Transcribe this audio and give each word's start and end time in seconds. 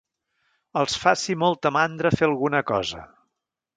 Els 0.83 0.95
faci 1.03 1.35
molta 1.43 1.73
mandra 1.77 2.13
fer 2.17 2.29
alguna 2.31 2.63
cosa. 2.73 3.05